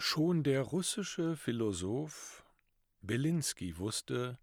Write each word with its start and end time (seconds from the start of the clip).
Schon 0.00 0.42
der 0.44 0.62
russische 0.62 1.36
Philosoph 1.36 2.44
Belinsky 3.02 3.78
wusste, 3.78 4.38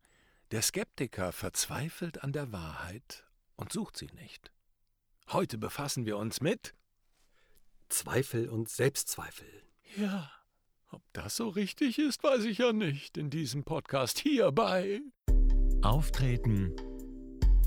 der 0.52 0.62
Skeptiker 0.62 1.32
verzweifelt 1.32 2.24
an 2.24 2.34
der 2.34 2.52
Wahrheit 2.52 3.26
und 3.56 3.72
sucht 3.72 3.98
sie 3.98 4.10
nicht. 4.16 4.52
Heute 5.32 5.58
befassen 5.58 6.06
wir 6.06 6.18
uns 6.18 6.42
mit 6.42 6.74
Zweifel 7.90 8.50
und 8.50 8.70
Selbstzweifel. 8.70 9.48
Ja, 9.96 10.30
ob 10.92 11.02
das 11.14 11.36
so 11.38 11.50
richtig 11.50 12.00
ist, 12.00 12.24
weiß 12.24 12.46
ich 12.46 12.58
ja 12.58 12.74
nicht 12.74 13.18
in 13.18 13.30
diesem 13.30 13.64
Podcast 13.64 14.20
hierbei. 14.20 15.02
Auftreten, 15.82 16.76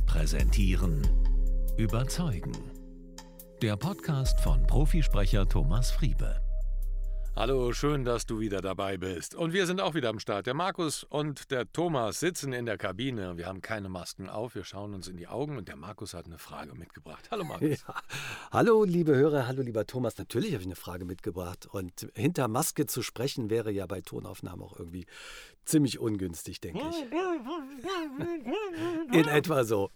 präsentieren, 0.07 1.03
überzeugen. 1.77 2.53
Der 3.63 3.77
Podcast 3.77 4.41
von 4.41 4.67
Profisprecher 4.67 5.49
Thomas 5.49 5.91
Friebe. 5.91 6.48
Hallo, 7.39 7.73
schön, 7.73 8.05
dass 8.05 8.27
du 8.27 8.41
wieder 8.41 8.61
dabei 8.61 8.97
bist. 8.97 9.37
Und 9.37 9.53
wir 9.53 9.67
sind 9.67 9.81
auch 9.81 9.95
wieder 9.95 10.09
am 10.09 10.19
Start. 10.19 10.49
Der 10.49 10.55
Markus 10.55 11.05
und 11.05 11.53
der 11.53 11.71
Thomas 11.71 12.19
sitzen 12.19 12.53
in 12.53 12.67
der 12.67 12.77
Kabine. 12.77 13.37
Wir 13.37 13.47
haben 13.47 13.61
keine 13.61 13.89
Masken 13.89 14.29
auf, 14.29 14.57
wir 14.57 14.65
schauen 14.65 14.93
uns 14.93 15.07
in 15.07 15.17
die 15.17 15.29
Augen 15.29 15.57
und 15.57 15.69
der 15.69 15.77
Markus 15.77 16.15
hat 16.15 16.27
eine 16.27 16.39
Frage 16.39 16.75
mitgebracht. 16.75 17.29
Hallo 17.31 17.45
Markus. 17.45 17.85
Ja. 17.87 17.95
Hallo 18.51 18.83
liebe 18.83 19.15
Hörer, 19.15 19.47
hallo 19.47 19.63
lieber 19.63 19.87
Thomas. 19.87 20.19
Natürlich 20.19 20.53
habe 20.53 20.63
ich 20.63 20.67
eine 20.67 20.75
Frage 20.75 21.05
mitgebracht. 21.05 21.69
Und 21.71 22.11
hinter 22.17 22.49
Maske 22.49 22.87
zu 22.87 23.03
sprechen 23.03 23.51
wäre 23.51 23.71
ja 23.71 23.87
bei 23.87 24.01
Tonaufnahmen 24.01 24.61
auch 24.61 24.77
irgendwie 24.77 25.07
ziemlich 25.65 26.01
ungünstig, 26.01 26.61
denke 26.61 26.81
ich. 26.91 26.97
In 29.17 29.29
etwa 29.29 29.63
so. 29.63 29.93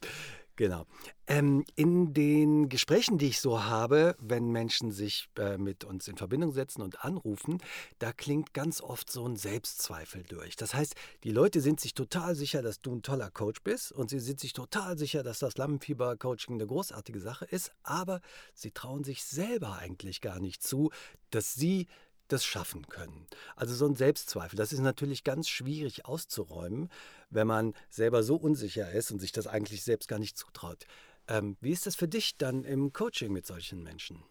Genau. 0.62 0.86
Ähm, 1.26 1.64
in 1.74 2.14
den 2.14 2.68
Gesprächen, 2.68 3.18
die 3.18 3.26
ich 3.26 3.40
so 3.40 3.64
habe, 3.64 4.14
wenn 4.20 4.52
Menschen 4.52 4.92
sich 4.92 5.28
äh, 5.36 5.58
mit 5.58 5.82
uns 5.82 6.06
in 6.06 6.16
Verbindung 6.16 6.52
setzen 6.52 6.82
und 6.82 7.04
anrufen, 7.04 7.58
da 7.98 8.12
klingt 8.12 8.54
ganz 8.54 8.80
oft 8.80 9.10
so 9.10 9.26
ein 9.26 9.34
Selbstzweifel 9.34 10.22
durch. 10.22 10.54
Das 10.54 10.72
heißt, 10.72 10.94
die 11.24 11.32
Leute 11.32 11.60
sind 11.60 11.80
sich 11.80 11.94
total 11.94 12.36
sicher, 12.36 12.62
dass 12.62 12.80
du 12.80 12.94
ein 12.94 13.02
toller 13.02 13.28
Coach 13.28 13.60
bist 13.64 13.90
und 13.90 14.08
sie 14.08 14.20
sind 14.20 14.38
sich 14.38 14.52
total 14.52 14.96
sicher, 14.96 15.24
dass 15.24 15.40
das 15.40 15.56
Lampenfieber-Coaching 15.56 16.54
eine 16.54 16.66
großartige 16.68 17.18
Sache 17.18 17.44
ist, 17.46 17.72
aber 17.82 18.20
sie 18.54 18.70
trauen 18.70 19.02
sich 19.02 19.24
selber 19.24 19.78
eigentlich 19.80 20.20
gar 20.20 20.38
nicht 20.38 20.62
zu, 20.62 20.92
dass 21.30 21.54
sie 21.54 21.88
das 22.28 22.44
schaffen 22.44 22.86
können. 22.88 23.26
Also 23.56 23.74
so 23.74 23.86
ein 23.86 23.96
Selbstzweifel, 23.96 24.56
das 24.56 24.72
ist 24.72 24.80
natürlich 24.80 25.24
ganz 25.24 25.48
schwierig 25.48 26.06
auszuräumen, 26.06 26.88
wenn 27.30 27.46
man 27.46 27.74
selber 27.90 28.22
so 28.22 28.36
unsicher 28.36 28.90
ist 28.90 29.10
und 29.10 29.20
sich 29.20 29.32
das 29.32 29.46
eigentlich 29.46 29.82
selbst 29.82 30.08
gar 30.08 30.18
nicht 30.18 30.36
zutraut. 30.36 30.86
Ähm, 31.28 31.56
wie 31.60 31.70
ist 31.70 31.86
das 31.86 31.96
für 31.96 32.08
dich 32.08 32.36
dann 32.36 32.64
im 32.64 32.92
Coaching 32.92 33.32
mit 33.32 33.46
solchen 33.46 33.82
Menschen? 33.82 34.22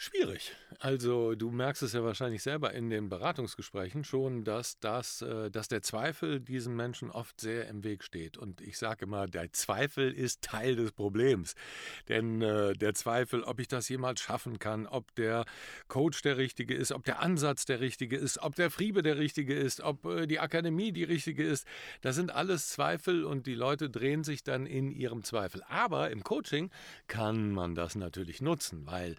Schwierig. 0.00 0.52
Also 0.78 1.34
du 1.34 1.50
merkst 1.50 1.82
es 1.82 1.92
ja 1.92 2.04
wahrscheinlich 2.04 2.44
selber 2.44 2.72
in 2.72 2.88
den 2.88 3.08
Beratungsgesprächen 3.08 4.04
schon, 4.04 4.44
dass, 4.44 4.78
das, 4.78 5.22
äh, 5.22 5.50
dass 5.50 5.66
der 5.66 5.82
Zweifel 5.82 6.38
diesen 6.38 6.76
Menschen 6.76 7.10
oft 7.10 7.40
sehr 7.40 7.66
im 7.66 7.82
Weg 7.82 8.04
steht. 8.04 8.38
Und 8.38 8.60
ich 8.60 8.78
sage 8.78 9.06
immer, 9.06 9.26
der 9.26 9.52
Zweifel 9.52 10.12
ist 10.12 10.42
Teil 10.42 10.76
des 10.76 10.92
Problems. 10.92 11.56
Denn 12.08 12.40
äh, 12.42 12.74
der 12.74 12.94
Zweifel, 12.94 13.42
ob 13.42 13.58
ich 13.58 13.66
das 13.66 13.88
jemals 13.88 14.20
schaffen 14.20 14.60
kann, 14.60 14.86
ob 14.86 15.12
der 15.16 15.44
Coach 15.88 16.22
der 16.22 16.36
richtige 16.36 16.76
ist, 16.76 16.92
ob 16.92 17.04
der 17.04 17.20
Ansatz 17.20 17.64
der 17.64 17.80
richtige 17.80 18.16
ist, 18.16 18.38
ob 18.38 18.54
der 18.54 18.70
Friebe 18.70 19.02
der 19.02 19.18
richtige 19.18 19.56
ist, 19.56 19.80
ob 19.80 20.04
äh, 20.04 20.28
die 20.28 20.38
Akademie 20.38 20.92
die 20.92 21.02
richtige 21.02 21.42
ist, 21.42 21.66
das 22.02 22.14
sind 22.14 22.30
alles 22.30 22.68
Zweifel 22.68 23.24
und 23.24 23.48
die 23.48 23.56
Leute 23.56 23.90
drehen 23.90 24.22
sich 24.22 24.44
dann 24.44 24.64
in 24.64 24.92
ihrem 24.92 25.24
Zweifel. 25.24 25.64
Aber 25.64 26.12
im 26.12 26.22
Coaching 26.22 26.70
kann 27.08 27.50
man 27.50 27.74
das 27.74 27.96
natürlich 27.96 28.40
nutzen, 28.40 28.86
weil 28.86 29.16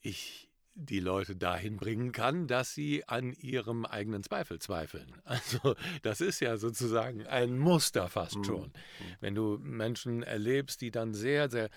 ich 0.00 0.48
die 0.80 1.00
Leute 1.00 1.34
dahin 1.34 1.76
bringen 1.76 2.12
kann, 2.12 2.46
dass 2.46 2.72
sie 2.72 3.06
an 3.08 3.32
ihrem 3.32 3.84
eigenen 3.84 4.22
Zweifel 4.22 4.60
zweifeln. 4.60 5.12
Also 5.24 5.74
das 6.02 6.20
ist 6.20 6.40
ja 6.40 6.56
sozusagen 6.56 7.26
ein 7.26 7.58
Muster 7.58 8.08
fast 8.08 8.38
mhm. 8.38 8.44
schon. 8.44 8.72
Wenn 9.20 9.34
du 9.34 9.58
Menschen 9.60 10.22
erlebst, 10.22 10.80
die 10.80 10.90
dann 10.90 11.14
sehr, 11.14 11.50
sehr 11.50 11.68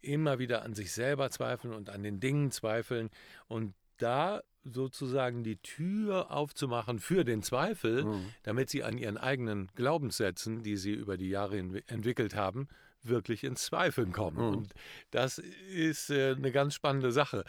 immer 0.00 0.38
wieder 0.38 0.62
an 0.62 0.74
sich 0.74 0.92
selber 0.92 1.30
zweifeln 1.30 1.74
und 1.74 1.90
an 1.90 2.02
den 2.02 2.20
Dingen 2.20 2.50
zweifeln 2.50 3.10
und 3.48 3.74
da 3.96 4.42
sozusagen 4.62 5.42
die 5.42 5.56
Tür 5.56 6.30
aufzumachen 6.30 6.98
für 6.98 7.24
den 7.24 7.42
Zweifel, 7.42 8.04
mhm. 8.04 8.26
damit 8.42 8.70
sie 8.70 8.82
an 8.82 8.98
ihren 8.98 9.18
eigenen 9.18 9.68
Glaubenssätzen, 9.74 10.62
die 10.62 10.76
sie 10.76 10.92
über 10.92 11.16
die 11.16 11.28
Jahre 11.28 11.58
entwickelt 11.58 12.34
haben, 12.34 12.68
wirklich 13.08 13.44
ins 13.44 13.64
Zweifeln 13.64 14.12
kommen. 14.12 14.36
Mhm. 14.36 14.56
Und 14.56 14.74
das 15.10 15.38
ist 15.38 16.10
äh, 16.10 16.34
eine 16.36 16.52
ganz 16.52 16.74
spannende 16.74 17.12
Sache. 17.12 17.44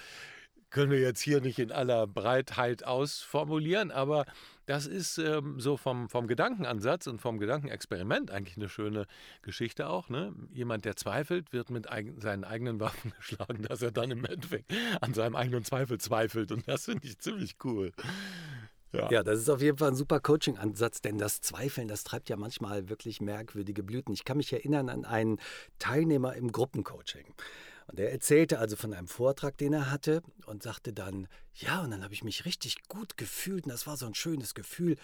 Können 0.69 0.91
wir 0.91 0.99
jetzt 0.99 1.21
hier 1.21 1.41
nicht 1.41 1.59
in 1.59 1.71
aller 1.71 2.05
Breitheit 2.07 2.83
ausformulieren, 2.83 3.91
aber 3.91 4.25
das 4.65 4.87
ist 4.87 5.19
ähm, 5.19 5.59
so 5.59 5.77
vom, 5.77 6.09
vom 6.09 6.27
Gedankenansatz 6.27 7.07
und 7.07 7.21
vom 7.21 7.37
Gedankenexperiment 7.37 8.31
eigentlich 8.31 8.57
eine 8.57 8.67
schöne 8.67 9.05
Geschichte 9.41 9.87
auch. 9.87 10.09
Ne? 10.09 10.33
Jemand, 10.51 10.85
der 10.85 10.95
zweifelt, 10.95 11.53
wird 11.53 11.69
mit 11.69 11.89
eig 11.91 12.13
seinen 12.17 12.43
eigenen 12.43 12.79
Waffen 12.79 13.13
geschlagen, 13.17 13.63
dass 13.63 13.81
er 13.81 13.91
dann 13.91 14.11
im 14.11 14.25
Endeffekt 14.25 14.73
an 15.01 15.13
seinem 15.13 15.35
eigenen 15.35 15.63
Zweifel 15.63 15.99
zweifelt. 15.99 16.51
Und 16.51 16.67
das 16.67 16.85
finde 16.85 17.07
ich 17.07 17.19
ziemlich 17.19 17.57
cool. 17.63 17.91
Ja. 18.95 19.11
ja, 19.11 19.23
das 19.23 19.39
ist 19.39 19.49
auf 19.49 19.61
jeden 19.61 19.77
Fall 19.77 19.89
ein 19.89 19.95
super 19.95 20.19
Coaching-Ansatz, 20.19 21.01
denn 21.01 21.17
das 21.17 21.41
Zweifeln, 21.41 21.87
das 21.87 22.03
treibt 22.03 22.29
ja 22.29 22.37
manchmal 22.37 22.89
wirklich 22.89 23.21
merkwürdige 23.21 23.83
Blüten. 23.83 24.13
Ich 24.13 24.25
kann 24.25 24.37
mich 24.37 24.51
erinnern 24.53 24.89
an 24.89 25.05
einen 25.05 25.39
Teilnehmer 25.79 26.35
im 26.35 26.51
Gruppencoaching. 26.51 27.25
Und 27.87 27.99
er 27.99 28.11
erzählte 28.11 28.59
also 28.59 28.75
von 28.75 28.93
einem 28.93 29.07
Vortrag, 29.07 29.57
den 29.57 29.73
er 29.73 29.91
hatte 29.91 30.23
und 30.47 30.63
sagte 30.63 30.91
dann, 30.91 31.27
ja, 31.53 31.81
und 31.81 31.91
dann 31.91 32.03
habe 32.03 32.13
ich 32.13 32.23
mich 32.23 32.45
richtig 32.45 32.87
gut 32.87 33.17
gefühlt 33.17 33.65
und 33.65 33.71
das 33.71 33.85
war 33.85 33.95
so 33.95 34.05
ein 34.07 34.15
schönes 34.15 34.55
Gefühl. 34.55 34.95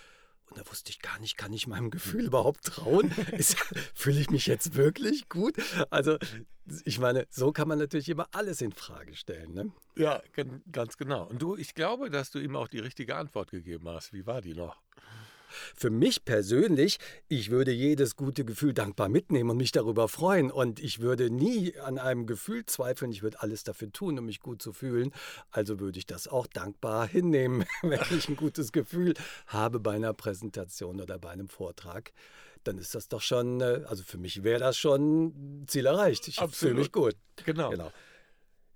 Und 0.52 0.58
da 0.58 0.70
wusste 0.70 0.90
ich 0.90 1.00
gar 1.00 1.18
nicht, 1.20 1.38
kann 1.38 1.54
ich 1.54 1.66
meinem 1.66 1.92
Gefühl 1.92 2.26
überhaupt 2.26 2.66
trauen? 2.66 3.10
Fühle 3.96 4.20
ich 4.20 4.30
mich 4.30 4.48
jetzt 4.48 4.76
wirklich 4.76 5.30
gut? 5.30 5.56
Also, 5.90 6.18
ich 6.84 7.00
meine, 7.00 7.26
so 7.30 7.54
kann 7.54 7.70
man 7.70 7.80
natürlich 7.80 8.10
immer 8.10 8.28
alles 8.34 8.60
in 8.60 8.74
Frage 8.74 9.16
stellen. 9.16 9.54
Ne? 9.54 9.72
Ja, 9.96 10.22
ganz 10.70 10.98
genau. 10.98 11.28
Und 11.28 11.42
du, 11.42 11.56
ich 11.56 11.74
glaube, 11.74 12.10
dass 12.10 12.32
du 12.32 12.40
ihm 12.40 12.58
auch 12.58 12.68
die 12.68 12.80
richtige 12.80 13.16
Antwort 13.16 13.52
gegeben 13.52 13.88
hast. 13.88 14.12
Wie 14.12 14.26
war 14.26 14.42
die 14.42 14.54
noch? 14.54 14.82
Für 15.76 15.90
mich 15.90 16.26
persönlich, 16.26 16.98
ich 17.28 17.50
würde 17.50 17.72
jedes 17.72 18.16
gute 18.16 18.46
Gefühl 18.46 18.74
dankbar 18.74 19.10
mitnehmen 19.10 19.50
und 19.50 19.58
mich 19.58 19.72
darüber 19.72 20.08
freuen. 20.08 20.52
Und 20.52 20.80
ich 20.80 21.00
würde 21.00 21.30
nie 21.30 21.78
an 21.80 21.98
einem 21.98 22.26
Gefühl 22.26 22.66
zweifeln. 22.66 23.12
Ich 23.12 23.24
würde 23.24 23.42
alles 23.42 23.64
dafür 23.64 23.92
tun, 23.92 24.18
um 24.20 24.26
mich 24.26 24.40
gut 24.40 24.62
zu 24.62 24.74
fühlen. 24.74 25.12
Also 25.52 25.80
würde 25.80 26.00
ich 26.00 26.06
das 26.06 26.28
auch 26.28 26.48
dankbar 26.48 27.08
hinnehmen, 27.08 27.66
wenn 27.82 28.00
ich 28.18 28.30
ein 28.30 28.36
gutes 28.36 28.72
Gefühl 28.72 29.14
habe 29.48 29.80
bei 29.80 29.92
einer 29.92 30.14
Präsentation 30.14 31.02
oder 31.02 31.20
bei 31.20 31.30
einem 31.30 31.48
Vortrag. 31.48 32.12
Dann 32.64 32.78
ist 32.78 32.94
das 32.94 33.08
doch 33.08 33.22
schon, 33.22 33.62
äh, 33.62 33.82
also 33.88 34.04
für 34.04 34.18
mich 34.18 34.44
wäre 34.44 34.60
das 34.60 34.78
schon 34.78 35.64
Ziel 35.68 35.86
erreicht. 35.88 36.28
Ich 36.28 36.40
fühle 36.52 36.76
mich 36.76 36.92
gut. 36.92 37.16
Genau. 37.44 37.72
genau 37.72 37.92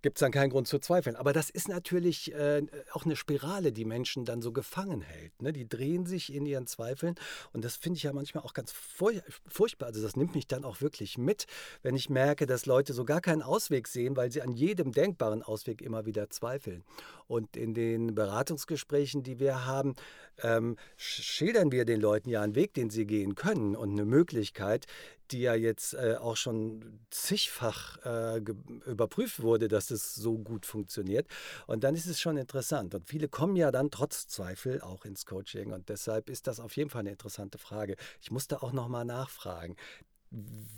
gibt 0.06 0.18
es 0.18 0.20
dann 0.20 0.32
keinen 0.32 0.52
Grund 0.52 0.68
zu 0.68 0.78
zweifeln. 0.78 1.16
Aber 1.16 1.34
das 1.34 1.50
ist 1.50 1.68
natürlich 1.68 2.32
äh, 2.32 2.62
auch 2.92 3.06
eine 3.06 3.16
Spirale, 3.16 3.72
die 3.72 3.86
Menschen 3.86 4.24
dann 4.24 4.40
so 4.40 4.52
gefangen 4.52 5.02
hält. 5.02 5.42
Ne? 5.42 5.52
Die 5.52 5.68
drehen 5.68 6.06
sich 6.06 6.32
in 6.32 6.46
ihren 6.46 6.68
Zweifeln 6.68 7.16
und 7.54 7.66
das 7.66 7.76
finde 7.76 7.98
ich 7.98 8.04
ja 8.04 8.14
manchmal 8.14 8.44
auch 8.44 8.54
ganz 8.54 8.72
furchtbar. 8.72 9.88
Also 9.88 10.04
das 10.04 10.16
nimmt 10.16 10.36
mich 10.36 10.46
dann 10.46 10.64
auch 10.64 10.80
wirklich 10.80 11.18
mit, 11.18 11.48
wenn 11.82 11.96
ich 11.96 12.12
merke, 12.12 12.46
dass 12.46 12.68
Leute 12.68 12.94
so 12.94 13.04
gar 13.04 13.20
keinen 13.20 13.42
Ausweg 13.42 13.88
sehen, 13.88 14.16
weil 14.16 14.32
sie 14.32 14.44
an 14.44 14.52
jedem 14.52 14.92
denkbaren 14.92 15.42
Ausweg 15.42 15.82
immer 15.82 16.06
wieder 16.06 16.30
zweifeln. 16.30 16.84
Und 17.26 17.58
in 17.58 17.74
den 17.74 18.14
Beratungsgesprächen, 18.14 19.24
die 19.24 19.40
wir 19.40 19.66
haben, 19.66 19.96
ähm, 20.44 20.78
schildern 20.98 21.72
wir 21.72 21.84
den 21.84 22.00
Leuten 22.00 22.30
ja 22.30 22.44
einen 22.44 22.54
Weg, 22.54 22.76
den 22.76 22.92
sie 22.92 23.08
gehen 23.08 23.34
können 23.34 23.76
und 23.76 23.94
eine 23.94 24.06
Möglichkeit, 24.06 24.86
die 25.31 25.41
ja 25.41 25.56
jetzt 25.56 25.94
äh, 25.94 26.16
auch 26.19 26.36
schon 26.38 27.00
zigfach 27.09 27.97
äh, 28.06 28.38
überprüft 28.86 29.41
wurde, 29.41 29.68
dass 29.68 29.88
das 29.88 30.16
so 30.16 30.38
gut 30.38 30.66
funktioniert. 30.66 31.28
Und 31.68 31.84
dann 31.84 31.96
ist 31.96 32.06
es 32.08 32.19
schon 32.19 32.38
interessant. 32.38 32.96
Und 32.96 33.08
viele 33.08 33.28
kommen 33.28 33.56
ja 33.56 33.72
dann 33.72 33.91
trotz 33.91 34.28
Zweifel 34.28 34.82
auch 34.82 35.05
ins 35.05 35.26
Coaching. 35.26 35.73
Und 35.73 35.90
deshalb 35.90 36.29
ist 36.29 36.47
das 36.47 36.59
auf 36.59 36.76
jeden 36.76 36.90
Fall 36.90 37.02
eine 37.02 37.11
interessante 37.11 37.58
Frage. 37.58 37.96
Ich 38.22 38.32
musste 38.32 38.61
auch 38.64 38.72
nochmal 38.72 39.05
nachfragen 39.05 39.76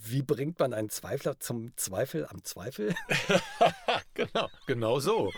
wie 0.03 0.21
bringt 0.21 0.59
man 0.59 0.73
einen 0.73 0.89
Zweifler 0.89 1.39
zum 1.39 1.75
Zweifel 1.75 2.25
am 2.27 2.43
Zweifel? 2.43 2.95
genau, 4.13 4.49
genau 4.65 4.99
so. 4.99 5.31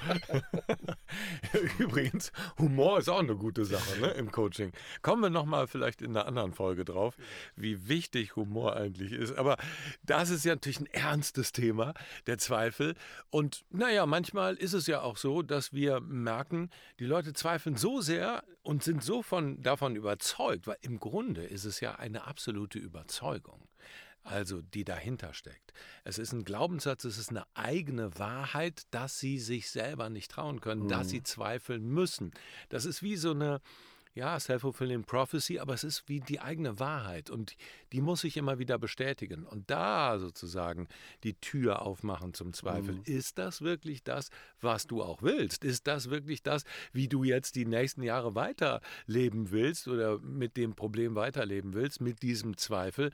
Übrigens, 1.80 2.32
Humor 2.58 3.00
ist 3.00 3.10
auch 3.10 3.20
eine 3.20 3.36
gute 3.36 3.66
Sache 3.66 4.00
ne, 4.00 4.08
im 4.12 4.32
Coaching. 4.32 4.72
Kommen 5.02 5.24
wir 5.24 5.30
nochmal 5.30 5.68
vielleicht 5.68 6.02
in 6.02 6.16
einer 6.16 6.26
anderen 6.26 6.54
Folge 6.54 6.86
drauf, 6.86 7.16
wie 7.56 7.88
wichtig 7.88 8.36
Humor 8.36 8.76
eigentlich 8.76 9.12
ist. 9.12 9.38
Aber 9.38 9.58
das 10.04 10.30
ist 10.30 10.46
ja 10.46 10.54
natürlich 10.54 10.80
ein 10.80 10.88
ernstes 10.88 11.52
Thema, 11.52 11.94
der 12.28 12.38
Zweifel. 12.38 12.96
Und 13.30 13.66
naja, 13.70 14.06
manchmal 14.06 14.56
ist 14.56 14.74
es 14.74 14.88
ja 14.88 15.02
auch 15.02 15.18
so, 15.18 15.42
dass 15.42 15.74
wir 15.74 16.00
merken, 16.00 16.70
die 17.00 17.06
Leute 17.06 17.34
zweifeln 17.34 17.76
so 17.76 18.02
sehr 18.02 18.44
und 18.62 18.84
sind 18.84 19.04
so 19.04 19.24
von, 19.24 19.62
davon 19.62 19.96
überzeugt, 19.96 20.68
weil 20.68 20.78
im 20.82 21.00
Grunde 21.00 21.44
ist 21.44 21.66
es 21.66 21.80
ja 21.80 21.96
eine 21.96 22.28
absolute 22.28 22.78
Überzeugung 22.78 23.70
also 24.24 24.62
die 24.62 24.84
dahinter 24.84 25.34
steckt. 25.34 25.74
Es 26.04 26.18
ist 26.18 26.34
ein 26.34 26.44
Glaubenssatz, 26.44 27.04
es 27.04 27.18
ist 27.18 27.30
eine 27.30 27.46
eigene 27.54 28.18
Wahrheit, 28.20 28.84
dass 28.92 29.20
sie 29.20 29.40
sich 29.40 29.70
selber 29.70 30.10
nicht 30.10 30.32
trauen 30.32 30.62
können, 30.62 30.84
mhm. 30.84 30.90
dass 30.90 31.10
sie 31.10 31.24
zweifeln 31.24 31.88
müssen. 31.88 32.32
Das 32.70 32.86
ist 32.86 33.02
wie 33.02 33.16
so 33.16 33.32
eine, 33.32 33.62
ja, 34.14 34.40
self-fulfilling 34.40 35.04
prophecy, 35.04 35.60
aber 35.60 35.74
es 35.74 35.84
ist 35.84 36.10
wie 36.10 36.20
die 36.20 36.42
eigene 36.42 36.80
Wahrheit 36.80 37.30
und 37.30 37.56
die 37.94 38.02
muss 38.02 38.22
sich 38.22 38.38
immer 38.38 38.60
wieder 38.60 38.78
bestätigen. 38.78 39.46
Und 39.46 39.70
da 39.70 40.20
sozusagen 40.20 40.88
die 41.24 41.36
Tür 41.36 41.84
aufmachen 41.84 42.34
zum 42.34 42.54
Zweifel. 42.54 42.96
Mhm. 42.96 43.04
Ist 43.06 43.38
das 43.38 43.62
wirklich 43.62 44.04
das, 44.04 44.30
was 44.62 44.88
du 44.88 45.02
auch 45.02 45.22
willst? 45.22 45.64
Ist 45.64 45.88
das 45.88 46.10
wirklich 46.10 46.44
das, 46.44 46.64
wie 46.92 47.08
du 47.08 47.24
jetzt 47.24 47.56
die 47.56 47.66
nächsten 47.66 48.04
Jahre 48.04 48.36
weiterleben 48.36 49.52
willst 49.52 49.88
oder 49.88 50.20
mit 50.20 50.58
dem 50.58 50.76
Problem 50.76 51.16
weiterleben 51.16 51.74
willst, 51.74 52.02
mit 52.02 52.22
diesem 52.22 52.58
Zweifel? 52.58 53.12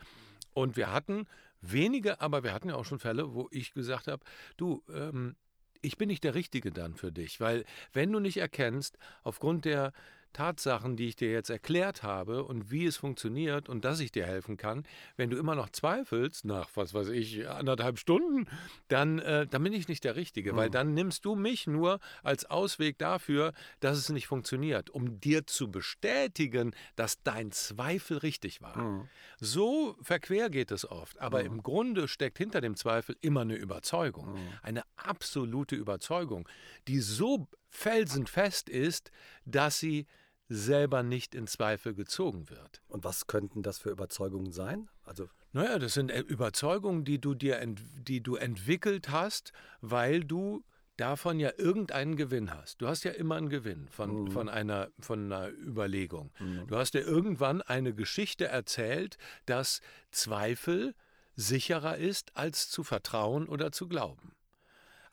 Und 0.55 0.77
wir 0.77 0.91
hatten 0.91 1.27
wenige, 1.59 2.21
aber 2.21 2.43
wir 2.43 2.53
hatten 2.53 2.69
ja 2.69 2.75
auch 2.75 2.85
schon 2.85 2.99
Fälle, 2.99 3.33
wo 3.33 3.49
ich 3.51 3.73
gesagt 3.73 4.07
habe, 4.07 4.23
du, 4.55 4.83
ähm, 4.89 5.35
ich 5.81 5.97
bin 5.97 6.07
nicht 6.07 6.23
der 6.23 6.33
Richtige 6.33 6.71
dann 6.71 6.95
für 6.95 7.11
dich, 7.11 7.41
weil 7.41 7.65
wenn 7.91 8.11
du 8.11 8.19
nicht 8.19 8.37
erkennst, 8.37 8.97
aufgrund 9.23 9.65
der 9.65 9.91
Tatsachen, 10.35 10.97
die 10.97 11.07
ich 11.07 11.15
dir 11.15 11.31
jetzt 11.31 11.49
erklärt 11.49 12.03
habe 12.03 12.43
und 12.43 12.69
wie 12.69 12.85
es 12.85 12.97
funktioniert 12.97 13.69
und 13.69 13.85
dass 13.85 14.01
ich 14.01 14.11
dir 14.11 14.25
helfen 14.25 14.57
kann, 14.57 14.83
wenn 15.15 15.29
du 15.29 15.37
immer 15.37 15.55
noch 15.55 15.69
zweifelst, 15.69 16.43
nach 16.43 16.69
was 16.75 16.93
weiß 16.93 17.07
ich, 17.09 17.47
anderthalb 17.47 17.97
Stunden, 17.97 18.45
dann, 18.89 19.19
äh, 19.19 19.47
dann 19.47 19.63
bin 19.63 19.71
ich 19.71 19.87
nicht 19.87 20.03
der 20.03 20.17
Richtige, 20.17 20.51
mhm. 20.51 20.57
weil 20.57 20.69
dann 20.69 20.93
nimmst 20.93 21.23
du 21.23 21.35
mich 21.35 21.67
nur 21.67 21.99
als 22.21 22.43
Ausweg 22.45 22.97
dafür, 22.97 23.53
dass 23.79 23.97
es 23.97 24.09
nicht 24.09 24.27
funktioniert, 24.27 24.89
um 24.89 25.21
dir 25.21 25.47
zu 25.47 25.71
bestätigen, 25.71 26.75
dass 26.97 27.23
dein 27.23 27.53
Zweifel 27.53 28.17
richtig 28.17 28.61
war. 28.61 28.77
Mhm. 28.77 29.07
So 29.39 29.95
verquer 30.01 30.49
geht 30.49 30.71
es 30.71 30.89
oft, 30.89 31.17
aber 31.19 31.39
mhm. 31.39 31.45
im 31.45 31.63
Grunde 31.63 32.09
steckt 32.09 32.37
hinter 32.37 32.59
dem 32.59 32.75
Zweifel 32.75 33.15
immer 33.21 33.41
eine 33.41 33.55
Überzeugung, 33.55 34.33
mhm. 34.33 34.49
eine 34.61 34.83
absolute 34.97 35.77
Überzeugung, 35.77 36.45
die 36.89 36.99
so 36.99 37.47
felsenfest 37.69 38.69
ist, 38.69 39.11
dass 39.45 39.79
sie 39.79 40.07
selber 40.47 41.03
nicht 41.03 41.33
in 41.35 41.47
Zweifel 41.47 41.93
gezogen 41.93 42.49
wird. 42.49 42.81
Und 42.87 43.03
was 43.03 43.27
könnten 43.27 43.63
das 43.63 43.79
für 43.79 43.89
Überzeugungen 43.89 44.51
sein? 44.51 44.89
Also 45.03 45.27
naja, 45.53 45.79
das 45.79 45.93
sind 45.93 46.11
äh, 46.11 46.19
Überzeugungen, 46.19 47.05
die 47.05 47.19
du 47.19 47.33
dir 47.33 47.59
die 47.65 48.21
du 48.21 48.35
entwickelt 48.35 49.09
hast, 49.09 49.53
weil 49.81 50.23
du 50.23 50.63
davon 50.97 51.39
ja 51.39 51.51
irgendeinen 51.57 52.15
Gewinn 52.15 52.53
hast. 52.53 52.81
Du 52.81 52.87
hast 52.87 53.03
ja 53.03 53.11
immer 53.11 53.35
einen 53.35 53.49
Gewinn 53.49 53.87
von, 53.89 54.23
mhm. 54.23 54.31
von, 54.31 54.49
einer, 54.49 54.89
von 54.99 55.31
einer 55.31 55.49
Überlegung. 55.49 56.31
Mhm. 56.39 56.67
Du 56.67 56.77
hast 56.77 56.93
dir 56.93 57.01
irgendwann 57.01 57.61
eine 57.61 57.93
Geschichte 57.93 58.45
erzählt, 58.45 59.17
dass 59.45 59.81
Zweifel 60.11 60.95
sicherer 61.35 61.97
ist, 61.97 62.35
als 62.35 62.69
zu 62.69 62.83
vertrauen 62.83 63.47
oder 63.47 63.71
zu 63.71 63.87
glauben. 63.87 64.33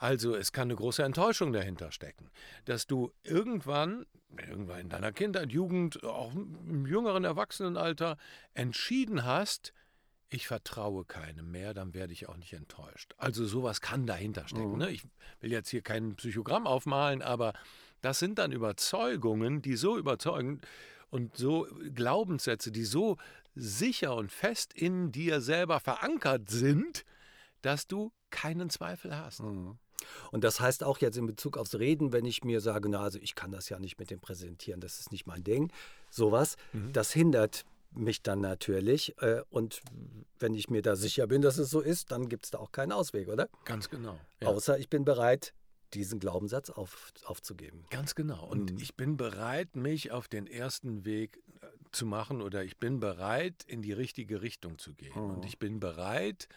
Also 0.03 0.35
es 0.35 0.51
kann 0.51 0.63
eine 0.63 0.75
große 0.75 1.05
Enttäuschung 1.05 1.53
dahinter 1.53 1.93
stecken, 1.93 2.29
dass 2.65 2.89
du 2.89 3.13
irgendwann, 3.23 4.05
irgendwann 4.37 4.81
in 4.81 4.89
deiner 4.89 5.13
Kindheit, 5.13 5.53
Jugend, 5.53 6.03
auch 6.03 6.35
im 6.35 6.87
jüngeren 6.87 7.23
Erwachsenenalter 7.23 8.17
entschieden 8.53 9.25
hast, 9.25 9.73
ich 10.29 10.49
vertraue 10.49 11.05
keinem 11.05 11.53
mehr, 11.53 11.73
dann 11.73 11.95
werde 11.95 12.13
ich 12.13 12.29
auch 12.29 12.37
nicht 12.37 12.53
enttäuscht. 12.53 13.15
Also 13.17 13.47
sowas 13.47 13.81
kann 13.81 14.05
dahinter 14.05 14.49
stecken. 14.49 14.73
Mhm. 14.73 14.79
Ne? 14.79 14.91
Ich 14.91 15.05
will 15.39 15.53
jetzt 15.53 15.69
hier 15.69 15.83
kein 15.83 16.17
Psychogramm 16.17 16.67
aufmalen, 16.67 17.23
aber 17.23 17.53
das 18.01 18.19
sind 18.19 18.41
dann 18.41 18.51
Überzeugungen, 18.51 19.63
die 19.63 19.77
so 19.77 19.97
überzeugen 19.97 20.63
und 21.11 21.37
so 21.37 21.69
Glaubenssätze, 21.95 22.73
die 22.73 22.87
so 22.87 23.19
sicher 23.55 24.17
und 24.17 24.33
fest 24.33 24.75
in 24.75 25.13
dir 25.13 25.41
selber 25.41 25.79
verankert 25.79 26.51
sind, 26.51 27.05
dass 27.61 27.87
du 27.87 28.11
keinen 28.31 28.69
Zweifel 28.69 29.17
hast. 29.17 29.43
Mhm. 29.43 29.79
Und 30.31 30.45
das 30.45 30.61
heißt 30.61 30.85
auch 30.85 30.99
jetzt 30.99 31.17
in 31.17 31.27
Bezug 31.27 31.57
aufs 31.57 31.75
Reden, 31.75 32.13
wenn 32.13 32.25
ich 32.25 32.45
mir 32.45 32.61
sage, 32.61 32.89
na, 32.89 33.01
also 33.01 33.19
ich 33.21 33.35
kann 33.35 33.51
das 33.51 33.69
ja 33.69 33.79
nicht 33.79 33.99
mit 33.99 34.11
dem 34.11 34.21
präsentieren, 34.21 34.81
das 34.81 35.01
ist 35.01 35.13
nicht 35.13 35.27
mein 35.27 35.45
Ding, 35.45 35.73
sowas, 36.11 36.57
mhm. 36.73 36.93
das 36.93 37.13
hindert 37.13 37.65
mich 37.95 38.23
dann 38.23 38.41
natürlich. 38.41 39.15
Äh, 39.21 39.43
und 39.51 39.83
wenn 40.39 40.55
ich 40.55 40.71
mir 40.71 40.83
da 40.83 40.97
sicher 40.97 41.27
bin, 41.27 41.43
dass 41.43 41.59
es 41.59 41.71
so 41.71 41.81
ist, 41.81 42.11
dann 42.11 42.29
gibt 42.29 42.45
es 42.45 42.51
da 42.51 42.59
auch 42.59 42.73
keinen 42.73 42.93
Ausweg, 42.93 43.29
oder? 43.29 43.49
Ganz 43.65 43.91
genau. 43.91 44.19
Ja. 44.41 44.49
Außer 44.49 44.79
ich 44.79 44.89
bin 44.89 45.05
bereit, 45.05 45.53
diesen 45.95 46.21
Glaubenssatz 46.21 46.71
auf, 46.71 47.13
aufzugeben. 47.25 47.85
Ganz 47.91 48.15
genau. 48.15 48.47
Und 48.47 48.73
mhm. 48.73 48.79
ich 48.79 48.97
bin 48.97 49.17
bereit, 49.17 49.77
mich 49.77 50.11
auf 50.11 50.29
den 50.29 50.47
ersten 50.47 51.05
Weg 51.05 51.43
äh, 51.61 51.67
zu 51.93 52.07
machen 52.07 52.41
oder 52.41 52.65
ich 52.65 52.79
bin 52.79 53.01
bereit, 53.01 53.63
in 53.67 53.83
die 53.83 53.93
richtige 53.93 54.43
Richtung 54.43 54.79
zu 54.79 54.95
gehen. 54.95 55.15
Mhm. 55.15 55.35
Und 55.35 55.45
ich 55.45 55.59
bin 55.59 55.81
bereit, 55.81 56.49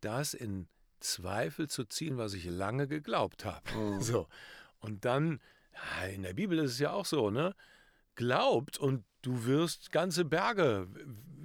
das 0.00 0.34
in 0.34 0.68
Zweifel 1.00 1.68
zu 1.68 1.84
ziehen, 1.84 2.18
was 2.18 2.34
ich 2.34 2.44
lange 2.44 2.88
geglaubt 2.88 3.44
habe. 3.44 3.70
Mhm. 3.72 4.00
So. 4.00 4.26
Und 4.80 5.04
dann, 5.04 5.40
in 6.12 6.22
der 6.22 6.34
Bibel 6.34 6.58
ist 6.58 6.72
es 6.72 6.78
ja 6.78 6.92
auch 6.92 7.06
so, 7.06 7.30
ne? 7.30 7.54
Glaubt 8.14 8.78
und 8.78 9.04
du 9.22 9.44
wirst 9.44 9.92
ganze 9.92 10.24
Berge, 10.24 10.88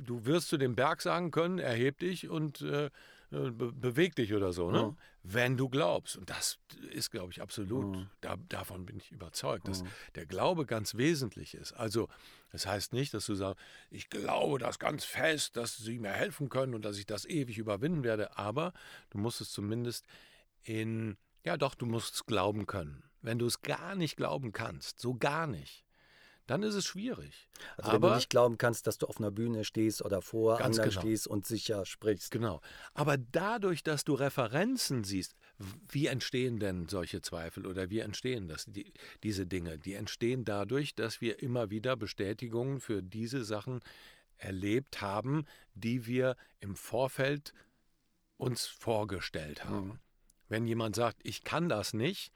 du 0.06 0.26
wirst 0.26 0.50
zu 0.50 0.58
dem 0.58 0.76
Berg 0.76 1.02
sagen 1.02 1.32
können, 1.32 1.60
erheb 1.60 2.00
dich 2.00 2.30
und 2.30 2.62
äh, 2.62 2.90
be 3.32 3.72
beweg 3.72 4.16
dich 4.16 4.34
oder 4.34 4.52
so, 4.52 4.72
ne? 4.72 4.84
Mhm. 4.84 4.98
Wenn 5.24 5.58
du 5.58 5.70
glaubst. 5.70 6.18
Und 6.18 6.30
das 6.30 6.60
ist, 6.92 7.12
glaube 7.12 7.32
ich, 7.32 7.42
absolut, 7.42 7.96
mhm. 7.96 8.10
da, 8.22 8.38
davon 8.50 8.86
bin 8.86 8.98
ich 8.98 9.12
überzeugt, 9.12 9.68
dass 9.68 9.84
der 10.16 10.26
Glaube 10.26 10.66
ganz 10.66 10.96
wesentlich 10.96 11.56
ist. 11.56 11.74
Also, 11.74 12.10
das 12.52 12.66
heißt 12.66 12.92
nicht, 12.92 13.14
dass 13.14 13.26
du 13.26 13.36
sagst, 13.36 13.64
ich 13.90 14.10
glaube 14.10 14.60
das 14.60 14.80
ganz 14.80 15.06
fest, 15.06 15.56
dass 15.56 15.78
sie 15.78 16.00
mir 16.00 16.12
helfen 16.12 16.50
können 16.50 16.74
und 16.74 16.84
dass 16.84 16.98
ich 16.98 17.06
das 17.06 17.26
ewig 17.26 17.58
überwinden 17.58 18.04
werde, 18.04 18.38
aber 18.38 18.74
du 19.12 19.18
musst 19.18 19.42
es 19.42 19.52
zumindest 19.52 20.06
in, 20.64 21.18
ja 21.46 21.56
doch, 21.56 21.76
du 21.76 21.86
musst 21.86 22.16
es 22.16 22.26
glauben 22.26 22.66
können. 22.66 23.04
Wenn 23.22 23.40
du 23.40 23.46
es 23.46 23.62
gar 23.62 23.96
nicht 23.96 24.18
glauben 24.18 24.52
kannst, 24.52 25.00
so 25.00 25.14
gar 25.16 25.48
nicht, 25.48 25.86
dann 26.52 26.64
ist 26.64 26.76
es 26.76 26.86
schwierig. 26.86 27.48
Also 27.78 27.92
Aber, 27.92 28.02
wenn 28.02 28.10
du 28.10 28.16
nicht 28.16 28.30
glauben 28.30 28.58
kannst, 28.58 28.86
dass 28.86 28.98
du 28.98 29.06
auf 29.06 29.20
einer 29.20 29.32
Bühne 29.32 29.64
stehst 29.64 30.04
oder 30.04 30.22
vor 30.22 30.60
anderen 30.60 30.90
genau. 30.90 31.02
stehst 31.02 31.26
und 31.26 31.46
sicher 31.46 31.86
sprichst. 31.86 32.30
Genau. 32.30 32.60
Aber 32.94 33.18
dadurch, 33.18 33.84
dass 33.84 34.04
du 34.04 34.16
Referenzen 34.16 35.06
siehst, 35.06 35.34
wie 35.88 36.08
entstehen 36.08 36.60
denn 36.60 36.90
solche 36.90 37.22
Zweifel 37.22 37.66
oder 37.66 37.90
wie 37.90 38.00
entstehen 38.00 38.50
das, 38.50 38.66
die, 38.66 38.92
diese 39.24 39.48
Dinge? 39.48 39.80
Die 39.80 39.94
entstehen 39.94 40.44
dadurch, 40.44 40.94
dass 40.94 41.22
wir 41.22 41.42
immer 41.42 41.70
wieder 41.70 41.96
Bestätigungen 41.96 42.82
für 42.82 43.02
diese 43.02 43.46
Sachen 43.46 43.80
erlebt 44.36 45.00
haben, 45.00 45.46
die 45.74 46.06
wir 46.06 46.36
im 46.60 46.76
Vorfeld 46.76 47.54
uns 48.36 48.66
vorgestellt 48.66 49.64
haben. 49.64 49.88
Mhm. 49.88 50.00
Wenn 50.50 50.68
jemand 50.68 50.98
sagt, 50.98 51.22
ich 51.24 51.46
kann 51.46 51.70
das 51.70 51.94
nicht, 51.94 52.34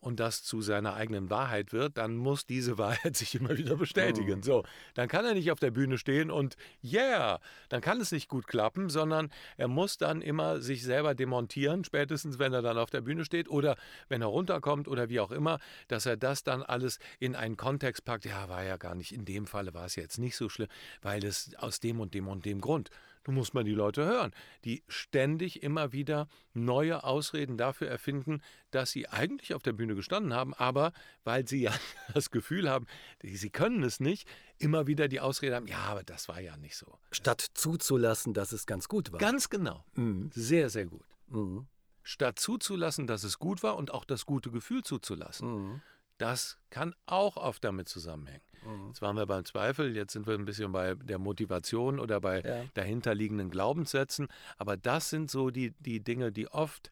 und 0.00 0.20
das 0.20 0.42
zu 0.42 0.62
seiner 0.62 0.94
eigenen 0.94 1.30
Wahrheit 1.30 1.72
wird, 1.72 1.98
dann 1.98 2.16
muss 2.16 2.46
diese 2.46 2.78
Wahrheit 2.78 3.16
sich 3.16 3.34
immer 3.34 3.56
wieder 3.56 3.76
bestätigen. 3.76 4.38
Mhm. 4.38 4.42
So, 4.42 4.64
dann 4.94 5.08
kann 5.08 5.24
er 5.24 5.34
nicht 5.34 5.50
auf 5.50 5.60
der 5.60 5.70
Bühne 5.70 5.98
stehen 5.98 6.30
und 6.30 6.56
yeah, 6.82 7.40
dann 7.68 7.80
kann 7.80 8.00
es 8.00 8.12
nicht 8.12 8.28
gut 8.28 8.46
klappen, 8.46 8.88
sondern 8.88 9.30
er 9.56 9.68
muss 9.68 9.98
dann 9.98 10.22
immer 10.22 10.60
sich 10.60 10.82
selber 10.82 11.14
demontieren, 11.14 11.84
spätestens 11.84 12.38
wenn 12.38 12.52
er 12.52 12.62
dann 12.62 12.78
auf 12.78 12.90
der 12.90 13.00
Bühne 13.00 13.24
steht 13.24 13.48
oder 13.48 13.76
wenn 14.08 14.22
er 14.22 14.28
runterkommt 14.28 14.88
oder 14.88 15.08
wie 15.08 15.20
auch 15.20 15.30
immer, 15.30 15.58
dass 15.88 16.06
er 16.06 16.16
das 16.16 16.42
dann 16.42 16.62
alles 16.62 16.98
in 17.18 17.34
einen 17.34 17.56
Kontext 17.56 18.04
packt. 18.04 18.24
Ja, 18.24 18.48
war 18.48 18.62
ja 18.64 18.76
gar 18.76 18.94
nicht, 18.94 19.12
in 19.12 19.24
dem 19.24 19.46
Falle 19.46 19.74
war 19.74 19.86
es 19.86 19.96
jetzt 19.96 20.18
nicht 20.18 20.36
so 20.36 20.48
schlimm, 20.48 20.68
weil 21.02 21.24
es 21.24 21.54
aus 21.56 21.80
dem 21.80 22.00
und 22.00 22.14
dem 22.14 22.28
und 22.28 22.44
dem 22.44 22.60
Grund. 22.60 22.90
Du 23.28 23.32
musst 23.32 23.52
mal 23.52 23.62
die 23.62 23.74
Leute 23.74 24.06
hören, 24.06 24.32
die 24.64 24.82
ständig 24.88 25.62
immer 25.62 25.92
wieder 25.92 26.28
neue 26.54 27.04
Ausreden 27.04 27.58
dafür 27.58 27.86
erfinden, 27.86 28.40
dass 28.70 28.90
sie 28.90 29.06
eigentlich 29.06 29.52
auf 29.52 29.62
der 29.62 29.74
Bühne 29.74 29.94
gestanden 29.94 30.32
haben, 30.32 30.54
aber 30.54 30.94
weil 31.24 31.46
sie 31.46 31.60
ja 31.60 31.74
das 32.14 32.30
Gefühl 32.30 32.70
haben, 32.70 32.86
sie 33.22 33.50
können 33.50 33.82
es 33.82 34.00
nicht, 34.00 34.26
immer 34.56 34.86
wieder 34.86 35.08
die 35.08 35.20
Ausrede 35.20 35.56
haben, 35.56 35.66
ja, 35.66 35.80
aber 35.80 36.04
das 36.04 36.26
war 36.28 36.40
ja 36.40 36.56
nicht 36.56 36.78
so. 36.78 36.98
Statt 37.12 37.46
zuzulassen, 37.52 38.32
dass 38.32 38.52
es 38.52 38.64
ganz 38.64 38.88
gut 38.88 39.12
war. 39.12 39.18
Ganz 39.18 39.50
genau. 39.50 39.84
Mhm. 39.92 40.30
Sehr, 40.32 40.70
sehr 40.70 40.86
gut. 40.86 41.04
Mhm. 41.26 41.66
Statt 42.02 42.38
zuzulassen, 42.38 43.06
dass 43.06 43.24
es 43.24 43.38
gut 43.38 43.62
war 43.62 43.76
und 43.76 43.92
auch 43.92 44.06
das 44.06 44.24
gute 44.24 44.50
Gefühl 44.50 44.84
zuzulassen. 44.84 45.50
Mhm. 45.50 45.82
Das 46.18 46.58
kann 46.70 46.94
auch 47.06 47.36
oft 47.36 47.64
damit 47.64 47.88
zusammenhängen. 47.88 48.42
Mhm. 48.64 48.88
Jetzt 48.88 49.02
waren 49.02 49.16
wir 49.16 49.26
beim 49.26 49.44
Zweifel, 49.44 49.96
jetzt 49.96 50.12
sind 50.12 50.26
wir 50.26 50.34
ein 50.34 50.44
bisschen 50.44 50.72
bei 50.72 50.94
der 50.94 51.18
Motivation 51.18 52.00
oder 52.00 52.20
bei 52.20 52.40
ja. 52.40 52.64
dahinterliegenden 52.74 53.50
Glaubenssätzen. 53.50 54.28
Aber 54.56 54.76
das 54.76 55.10
sind 55.10 55.30
so 55.30 55.50
die, 55.50 55.72
die 55.78 56.02
Dinge, 56.02 56.32
die 56.32 56.48
oft, 56.48 56.90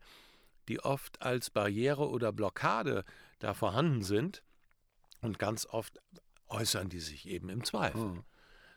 die 0.68 0.80
oft 0.80 1.20
als 1.22 1.50
Barriere 1.50 2.08
oder 2.08 2.32
Blockade 2.32 3.04
da 3.40 3.52
vorhanden 3.52 4.02
sind. 4.02 4.42
Und 5.20 5.38
ganz 5.38 5.66
oft 5.66 6.00
äußern 6.48 6.88
die 6.88 7.00
sich 7.00 7.28
eben 7.28 7.48
im 7.48 7.64
Zweifel. 7.64 8.04
Mhm. 8.04 8.24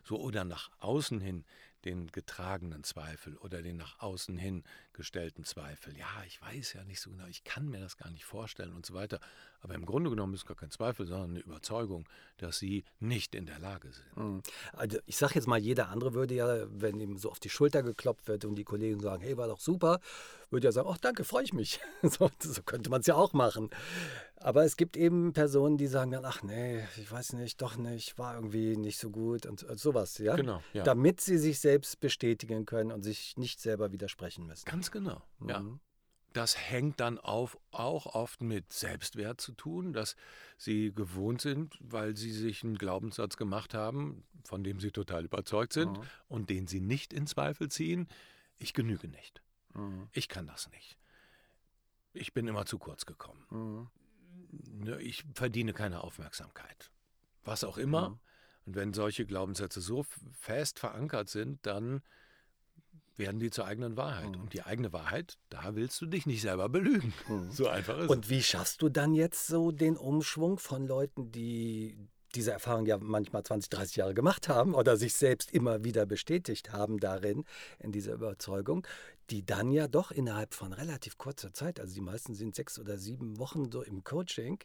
So 0.03 0.19
oder 0.19 0.43
nach 0.43 0.71
außen 0.79 1.21
hin 1.21 1.45
den 1.85 2.07
getragenen 2.07 2.83
Zweifel 2.83 3.37
oder 3.37 3.61
den 3.61 3.77
nach 3.77 3.99
außen 3.99 4.37
hin 4.37 4.63
gestellten 4.93 5.45
Zweifel. 5.45 5.95
Ja, 5.97 6.07
ich 6.27 6.41
weiß 6.41 6.73
ja 6.73 6.83
nicht 6.83 6.99
so 6.99 7.09
genau, 7.09 7.25
ich 7.27 7.43
kann 7.43 7.69
mir 7.69 7.79
das 7.79 7.97
gar 7.97 8.09
nicht 8.11 8.25
vorstellen 8.25 8.73
und 8.73 8.85
so 8.85 8.93
weiter. 8.93 9.19
Aber 9.61 9.73
im 9.73 9.85
Grunde 9.85 10.09
genommen 10.09 10.33
ist 10.33 10.45
gar 10.45 10.57
kein 10.57 10.71
Zweifel, 10.71 11.05
sondern 11.05 11.31
eine 11.31 11.39
Überzeugung, 11.39 12.05
dass 12.37 12.59
sie 12.59 12.83
nicht 12.99 13.35
in 13.35 13.45
der 13.45 13.59
Lage 13.59 13.91
sind. 13.91 14.17
Mhm. 14.17 14.43
Also 14.73 14.99
ich 15.05 15.17
sage 15.17 15.35
jetzt 15.35 15.47
mal, 15.47 15.59
jeder 15.59 15.89
andere 15.89 16.13
würde 16.13 16.33
ja, 16.33 16.65
wenn 16.69 16.99
ihm 16.99 17.17
so 17.17 17.29
auf 17.29 17.39
die 17.39 17.49
Schulter 17.49 17.83
geklopft 17.83 18.27
wird 18.27 18.45
und 18.45 18.55
die 18.55 18.63
Kollegen 18.63 18.99
sagen, 18.99 19.21
hey, 19.21 19.37
war 19.37 19.47
doch 19.47 19.59
super, 19.59 19.99
würde 20.49 20.67
ja 20.67 20.71
sagen, 20.71 20.89
ach 20.91 20.97
danke, 20.97 21.23
freue 21.23 21.43
ich 21.43 21.53
mich. 21.53 21.79
so, 22.03 22.29
so 22.39 22.61
könnte 22.63 22.89
man 22.89 23.01
es 23.01 23.07
ja 23.07 23.15
auch 23.15 23.33
machen. 23.33 23.69
Aber 24.41 24.63
es 24.63 24.77
gibt 24.77 24.95
eben 24.95 25.33
Personen, 25.33 25.77
die 25.77 25.87
sagen 25.87 26.11
dann, 26.11 26.23
ach 26.23 26.43
nee, 26.43 26.81
ich 26.97 27.11
weiß 27.11 27.33
nicht, 27.33 27.61
doch 27.61 27.75
nicht, 27.75 28.17
war 28.17 28.35
irgendwie 28.35 28.77
nicht 28.77 28.97
so 28.97 29.09
gut 29.09 29.45
und, 29.45 29.63
und 29.63 29.77
sowas, 29.79 30.17
ja? 30.17 30.35
Genau, 30.35 30.63
ja. 30.73 30.83
Damit 30.83 31.19
sie 31.19 31.37
sich 31.37 31.59
selbst 31.59 31.99
bestätigen 31.99 32.65
können 32.65 32.91
und 32.91 33.03
sich 33.03 33.35
nicht 33.35 33.59
selber 33.59 33.91
widersprechen 33.91 34.45
müssen. 34.47 34.65
Ganz 34.65 34.91
genau, 34.91 35.21
ja. 35.45 35.59
Mhm. 35.59 35.79
Das 36.31 36.55
hängt 36.57 36.99
dann 36.99 37.17
auf, 37.17 37.57
auch 37.71 38.05
oft 38.05 38.41
mit 38.41 38.71
Selbstwert 38.71 39.41
zu 39.41 39.51
tun, 39.51 39.93
dass 39.93 40.15
sie 40.57 40.93
gewohnt 40.93 41.41
sind, 41.41 41.77
weil 41.81 42.15
sie 42.15 42.31
sich 42.31 42.63
einen 42.63 42.77
Glaubenssatz 42.77 43.35
gemacht 43.35 43.73
haben, 43.73 44.23
von 44.45 44.63
dem 44.63 44.79
sie 44.79 44.91
total 44.91 45.25
überzeugt 45.25 45.73
sind 45.73 45.97
Mhm. 45.97 46.03
und 46.27 46.49
den 46.49 46.67
sie 46.67 46.81
nicht 46.81 47.13
in 47.13 47.27
Zweifel 47.27 47.69
ziehen. 47.69 48.07
Ich 48.57 48.73
genüge 48.73 49.07
nicht. 49.07 49.41
Mhm. 49.73 50.07
Ich 50.13 50.29
kann 50.29 50.45
das 50.47 50.69
nicht. 50.69 50.97
Ich 52.13 52.31
bin 52.33 52.47
immer 52.47 52.65
zu 52.65 52.77
kurz 52.77 53.05
gekommen. 53.05 53.89
Ne, 54.51 55.01
Ich 55.01 55.23
verdiene 55.33 55.73
keine 55.73 56.03
Aufmerksamkeit. 56.03 56.91
Was 57.43 57.63
auch 57.63 57.77
immer. 57.77 58.09
Mhm. 58.09 58.19
Und 58.65 58.75
wenn 58.75 58.93
solche 58.93 59.25
Glaubenssätze 59.25 59.81
so 59.81 60.05
fest 60.31 60.79
verankert 60.79 61.29
sind, 61.29 61.65
dann 61.65 62.01
werden 63.17 63.39
die 63.39 63.51
zur 63.51 63.65
eigenen 63.65 63.97
Wahrheit. 63.97 64.35
Mhm. 64.35 64.41
Und 64.41 64.53
die 64.53 64.63
eigene 64.63 64.93
Wahrheit, 64.93 65.37
da 65.49 65.75
willst 65.75 66.01
du 66.01 66.05
dich 66.05 66.25
nicht 66.25 66.41
selber 66.41 66.69
belügen. 66.69 67.13
Mhm. 67.27 67.51
So 67.51 67.67
einfach 67.67 67.97
ist 67.99 68.09
Und 68.09 68.29
wie 68.29 68.41
schaffst 68.41 68.81
du 68.81 68.89
dann 68.89 69.13
jetzt 69.13 69.47
so 69.47 69.71
den 69.71 69.97
Umschwung 69.97 70.57
von 70.57 70.87
Leuten, 70.87 71.31
die 71.31 71.97
diese 72.35 72.51
Erfahrung 72.51 72.85
ja 72.85 72.97
manchmal 72.97 73.43
20, 73.43 73.69
30 73.69 73.95
Jahre 73.97 74.13
gemacht 74.13 74.49
haben 74.49 74.75
oder 74.75 74.97
sich 74.97 75.13
selbst 75.13 75.51
immer 75.51 75.83
wieder 75.83 76.05
bestätigt 76.05 76.71
haben 76.71 76.99
darin, 76.99 77.43
in 77.79 77.91
dieser 77.91 78.13
Überzeugung, 78.13 78.85
die 79.29 79.45
dann 79.45 79.71
ja 79.71 79.87
doch 79.87 80.11
innerhalb 80.11 80.53
von 80.53 80.73
relativ 80.73 81.17
kurzer 81.17 81.53
Zeit, 81.53 81.79
also 81.79 81.93
die 81.93 82.01
meisten 82.01 82.33
sind 82.33 82.55
sechs 82.55 82.79
oder 82.79 82.97
sieben 82.97 83.37
Wochen 83.39 83.71
so 83.71 83.81
im 83.81 84.03
Coaching, 84.03 84.59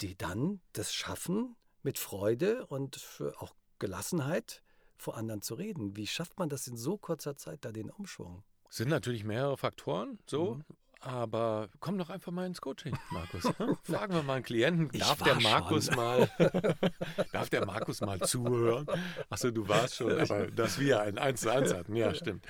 die 0.00 0.16
dann 0.16 0.60
das 0.72 0.92
schaffen, 0.92 1.56
mit 1.82 1.98
Freude 1.98 2.66
und 2.66 2.96
für 2.96 3.40
auch 3.40 3.54
Gelassenheit 3.78 4.62
vor 4.96 5.16
anderen 5.16 5.42
zu 5.42 5.54
reden. 5.54 5.96
Wie 5.96 6.06
schafft 6.06 6.38
man 6.38 6.48
das 6.48 6.66
in 6.66 6.76
so 6.76 6.96
kurzer 6.98 7.36
Zeit, 7.36 7.64
da 7.64 7.70
den 7.70 7.90
Umschwung? 7.90 8.42
Sind 8.70 8.88
natürlich 8.88 9.24
mehrere 9.24 9.56
Faktoren, 9.56 10.18
so. 10.26 10.56
Mhm. 10.56 10.64
Aber 11.00 11.68
komm 11.78 11.98
doch 11.98 12.10
einfach 12.10 12.32
mal 12.32 12.46
ins 12.46 12.60
Coaching, 12.60 12.96
Markus. 13.10 13.42
Fragen 13.84 14.14
wir 14.14 14.22
mal 14.22 14.34
einen 14.36 14.44
Klienten. 14.44 14.88
Ich 14.92 15.00
Darf 15.00 15.22
der 15.22 15.34
Markus 15.40 15.86
schon. 15.86 15.96
mal, 15.96 16.28
darf 17.32 17.50
der 17.50 17.66
Markus 17.66 18.00
mal 18.00 18.18
zuhören? 18.20 18.86
Achso, 19.30 19.50
du 19.50 19.68
warst 19.68 19.96
schon, 19.96 20.18
aber 20.18 20.50
dass 20.50 20.78
wir 20.80 21.00
ein 21.02 21.18
1 21.18 21.40
zu 21.42 21.50
1 21.52 21.74
hatten, 21.74 21.94
ja, 21.96 22.14
stimmt. 22.14 22.46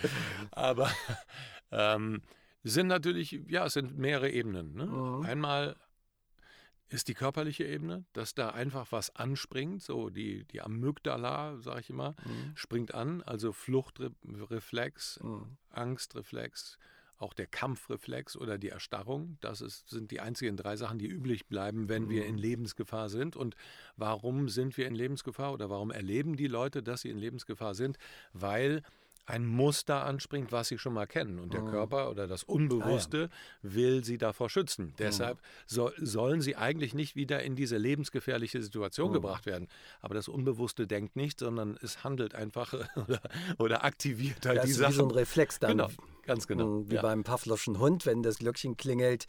Aber 0.52 0.90
ähm, 1.70 2.22
sind 2.62 2.86
natürlich, 2.86 3.32
ja, 3.48 3.66
es 3.66 3.74
sind 3.74 3.98
mehrere 3.98 4.30
Ebenen. 4.30 4.74
Ne? 4.74 4.86
Mhm. 4.86 5.26
Einmal 5.26 5.76
ist 6.88 7.08
die 7.08 7.14
körperliche 7.14 7.64
Ebene, 7.64 8.04
dass 8.12 8.34
da 8.34 8.50
einfach 8.50 8.92
was 8.92 9.14
anspringt, 9.16 9.82
so 9.82 10.08
die, 10.08 10.44
die 10.44 10.62
Amygdala, 10.62 11.56
sage 11.58 11.80
ich 11.80 11.90
immer, 11.90 12.14
springt 12.54 12.94
an, 12.94 13.22
also 13.22 13.52
Fluchtreflex, 13.52 15.18
Mhm. 15.20 15.56
Angstreflex, 15.70 16.78
auch 17.18 17.32
der 17.32 17.46
Kampfreflex 17.46 18.36
oder 18.36 18.58
die 18.58 18.68
Erstarrung. 18.68 19.38
Das 19.40 19.60
ist, 19.60 19.88
sind 19.88 20.10
die 20.10 20.20
einzigen 20.20 20.56
drei 20.56 20.76
Sachen, 20.76 20.98
die 20.98 21.08
üblich 21.08 21.46
bleiben, 21.46 21.88
wenn 21.88 22.08
wir 22.08 22.26
in 22.26 22.36
Lebensgefahr 22.36 23.08
sind. 23.08 23.36
Und 23.36 23.56
warum 23.96 24.48
sind 24.48 24.76
wir 24.76 24.86
in 24.86 24.94
Lebensgefahr 24.94 25.52
oder 25.52 25.70
warum 25.70 25.90
erleben 25.90 26.36
die 26.36 26.48
Leute, 26.48 26.82
dass 26.82 27.02
sie 27.02 27.10
in 27.10 27.18
Lebensgefahr 27.18 27.74
sind? 27.74 27.98
Weil 28.32 28.82
ein 29.26 29.44
Muster 29.46 30.04
anspringt, 30.04 30.52
was 30.52 30.68
sie 30.68 30.78
schon 30.78 30.94
mal 30.94 31.06
kennen. 31.06 31.38
Und 31.38 31.52
der 31.52 31.62
Körper 31.62 32.10
oder 32.10 32.26
das 32.26 32.44
Unbewusste 32.44 33.28
will 33.62 34.04
sie 34.04 34.18
davor 34.18 34.48
schützen. 34.48 34.94
Deshalb 34.98 35.40
so, 35.66 35.90
sollen 35.98 36.40
sie 36.40 36.56
eigentlich 36.56 36.94
nicht 36.94 37.16
wieder 37.16 37.42
in 37.42 37.56
diese 37.56 37.76
lebensgefährliche 37.76 38.62
Situation 38.62 39.12
gebracht 39.12 39.44
werden. 39.46 39.68
Aber 40.00 40.14
das 40.14 40.28
Unbewusste 40.28 40.86
denkt 40.86 41.16
nicht, 41.16 41.40
sondern 41.40 41.76
es 41.82 42.04
handelt 42.04 42.34
einfach 42.34 42.72
oder, 42.96 43.20
oder 43.58 43.84
aktiviert 43.84 44.46
halt 44.46 44.58
Das 44.58 44.64
die 44.66 44.70
ist 44.70 44.78
wie 44.78 44.82
Sachen. 44.82 44.94
so 44.94 45.04
ein 45.06 45.10
Reflex 45.10 45.58
dann. 45.58 45.72
Genau, 45.72 45.88
ganz 46.22 46.46
genau. 46.46 46.66
Mm, 46.66 46.90
Wie 46.90 46.94
ja. 46.94 47.02
beim 47.02 47.24
Pavlovschen 47.24 47.78
Hund, 47.80 48.06
wenn 48.06 48.22
das 48.22 48.38
Glöckchen 48.38 48.76
klingelt, 48.76 49.26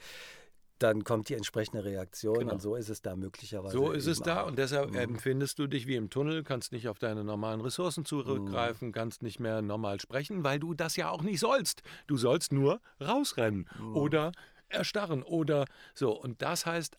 dann 0.79 1.03
kommt 1.03 1.29
die 1.29 1.34
entsprechende 1.34 1.84
Reaktion 1.84 2.39
Genau. 2.39 2.53
und 2.53 2.62
so 2.62 2.75
ist 2.75 2.89
es 2.89 3.01
da 3.01 3.15
möglicherweise. 3.15 3.74
So 3.77 3.91
ist 3.91 4.05
es 4.07 4.19
da 4.22 4.43
auch. 4.43 4.48
und 4.48 4.57
deshalb 4.60 4.91
Mhm. 4.91 4.96
empfindest 4.98 5.57
du 5.60 5.67
dich 5.67 5.88
wie 5.88 5.96
im 5.96 6.10
Tunnel, 6.10 6.43
kannst 6.43 6.72
nicht 6.72 6.88
auf 6.88 7.00
deine 7.00 7.24
normalen 7.24 7.62
Ressourcen 7.62 8.05
zurückgreifen, 8.05 8.91
kannst 8.91 9.24
nicht 9.24 9.39
mehr 9.39 9.62
normal 9.62 10.00
sprechen, 10.00 10.43
weil 10.43 10.60
du 10.60 10.74
das 10.74 10.96
ja 10.96 11.10
auch 11.10 11.22
nicht 11.24 11.39
sollst. 11.39 11.81
Du 12.07 12.17
sollst 12.17 12.51
nur 12.51 12.79
rausrennen 13.01 13.67
oder 13.93 14.31
erstarren 14.69 15.24
oder 15.24 15.65
so. 15.93 16.12
Und 16.12 16.41
das 16.41 16.65
heißt, 16.65 16.98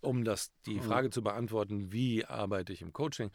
um 0.00 0.24
das 0.24 0.50
die 0.66 0.80
Frage 0.80 1.10
zu 1.10 1.22
beantworten, 1.22 1.92
wie 1.92 2.24
arbeite 2.24 2.72
ich 2.72 2.82
im 2.82 2.92
Coaching? 2.92 3.30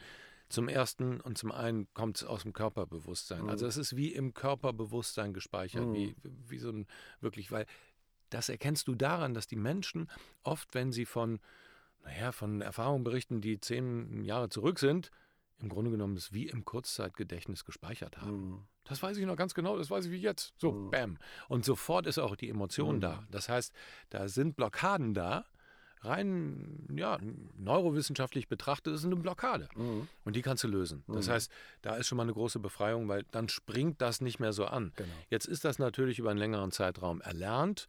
Zum 0.50 0.68
ersten 0.68 1.20
und 1.20 1.36
zum 1.36 1.52
einen 1.52 1.92
kommt 1.92 2.16
es 2.16 2.24
aus 2.24 2.42
dem 2.42 2.54
Körperbewusstsein. 2.54 3.50
Also 3.50 3.66
es 3.66 3.76
ist 3.76 3.96
wie 3.96 4.14
im 4.14 4.32
Körperbewusstsein 4.32 5.34
gespeichert, 5.34 5.92
wie, 5.92 6.16
wie 6.22 6.58
so 6.58 6.70
ein 6.70 6.86
wirklich, 7.20 7.50
weil 7.52 7.66
das 8.30 8.48
erkennst 8.48 8.88
du 8.88 8.94
daran, 8.94 9.34
dass 9.34 9.46
die 9.46 9.56
Menschen 9.56 10.10
oft, 10.42 10.74
wenn 10.74 10.92
sie 10.92 11.04
von, 11.04 11.40
naja, 12.04 12.32
von 12.32 12.60
Erfahrungen 12.60 13.04
berichten, 13.04 13.40
die 13.40 13.60
zehn 13.60 14.24
Jahre 14.24 14.48
zurück 14.48 14.78
sind, 14.78 15.10
im 15.60 15.68
Grunde 15.68 15.90
genommen 15.90 16.14
das 16.14 16.32
wie 16.32 16.46
im 16.46 16.64
Kurzzeitgedächtnis 16.64 17.64
gespeichert 17.64 18.18
haben. 18.18 18.50
Mhm. 18.50 18.60
Das 18.84 19.02
weiß 19.02 19.16
ich 19.18 19.26
noch 19.26 19.36
ganz 19.36 19.54
genau, 19.54 19.76
das 19.76 19.90
weiß 19.90 20.06
ich 20.06 20.12
wie 20.12 20.16
jetzt. 20.20 20.54
So, 20.56 20.88
bam. 20.90 21.18
Und 21.48 21.64
sofort 21.64 22.06
ist 22.06 22.18
auch 22.18 22.36
die 22.36 22.48
Emotion 22.48 22.96
Mhm. 22.96 23.00
da. 23.00 23.24
Das 23.30 23.48
heißt, 23.48 23.72
da 24.10 24.28
sind 24.28 24.56
Blockaden 24.56 25.14
da. 25.14 25.44
Rein, 26.02 26.86
ja, 26.96 27.18
neurowissenschaftlich 27.56 28.46
betrachtet 28.46 28.94
ist 28.94 29.00
es 29.00 29.06
eine 29.06 29.16
Blockade. 29.16 29.68
Mhm. 29.74 30.06
Und 30.24 30.36
die 30.36 30.42
kannst 30.42 30.62
du 30.62 30.68
lösen. 30.68 31.02
Das 31.08 31.28
heißt, 31.28 31.50
da 31.82 31.96
ist 31.96 32.06
schon 32.06 32.16
mal 32.16 32.22
eine 32.22 32.32
große 32.34 32.60
Befreiung, 32.60 33.08
weil 33.08 33.24
dann 33.32 33.48
springt 33.48 34.00
das 34.00 34.20
nicht 34.20 34.38
mehr 34.38 34.52
so 34.52 34.66
an. 34.66 34.92
Genau. 34.94 35.08
Jetzt 35.28 35.46
ist 35.46 35.64
das 35.64 35.80
natürlich 35.80 36.20
über 36.20 36.30
einen 36.30 36.38
längeren 36.38 36.70
Zeitraum 36.70 37.20
erlernt, 37.20 37.88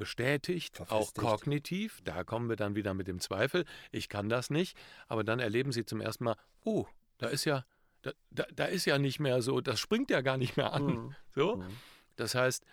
bestätigt, 0.00 0.80
auch 0.80 0.86
Verfestigt. 0.86 1.20
kognitiv. 1.26 2.00
Da 2.02 2.24
kommen 2.24 2.48
wir 2.48 2.56
dann 2.56 2.74
wieder 2.74 2.94
mit 2.94 3.06
dem 3.06 3.20
Zweifel. 3.20 3.64
Ich 3.92 4.08
kann 4.08 4.28
das 4.28 4.50
nicht. 4.50 4.76
Aber 5.06 5.22
dann 5.22 5.38
erleben 5.38 5.70
sie 5.70 5.84
zum 5.84 6.00
ersten 6.00 6.24
Mal, 6.24 6.36
oh, 6.64 6.86
da 7.18 7.28
ist 7.28 7.44
ja, 7.44 7.64
da, 8.02 8.10
da, 8.30 8.44
da 8.52 8.64
ist 8.64 8.86
ja 8.86 8.98
nicht 8.98 9.20
mehr 9.20 9.42
so, 9.42 9.60
das 9.60 9.78
springt 9.78 10.10
ja 10.10 10.22
gar 10.22 10.36
nicht 10.38 10.56
mehr 10.56 10.72
an. 10.72 10.86
Mhm. 10.86 11.14
So? 11.34 11.56
Mhm. 11.58 11.76
Das 12.16 12.34
heißt, 12.34 12.64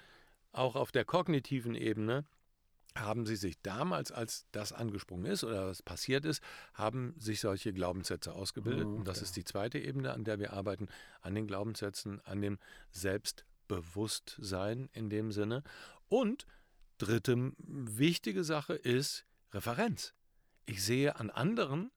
auch 0.52 0.76
auf 0.76 0.92
der 0.92 1.06
kognitiven 1.06 1.76
Ebene 1.76 2.26
haben 2.96 3.28
sie 3.28 3.36
sich 3.36 3.62
damals, 3.62 4.12
als 4.12 4.48
das 4.52 4.74
angesprungen 4.74 5.26
ist 5.32 5.44
oder 5.44 5.68
was 5.68 5.84
passiert 5.84 6.26
ist, 6.26 6.42
haben 6.74 7.14
sich 7.20 7.40
solche 7.42 7.72
Glaubenssätze 7.74 8.34
ausgebildet. 8.34 8.88
Mhm, 8.88 8.96
Und 8.96 9.08
das 9.08 9.22
ist 9.22 9.36
die 9.36 9.44
zweite 9.44 9.78
Ebene, 9.78 10.12
an 10.14 10.24
der 10.24 10.40
wir 10.40 10.54
arbeiten, 10.54 10.88
an 11.22 11.36
den 11.36 11.46
Glaubenssätzen, 11.46 12.20
an 12.26 12.42
dem 12.42 12.58
Selbstbewusstsein 12.92 14.90
in 14.94 15.10
dem 15.12 15.32
Sinne. 15.32 15.62
Und 16.10 16.48
dritte 16.98 17.52
wichtige 17.60 18.44
Sache 18.44 18.74
ist 18.74 19.26
Referenz. 19.54 20.14
Ich 20.66 20.84
sehe 20.84 21.16
an 21.18 21.30
anderen, 21.30 21.92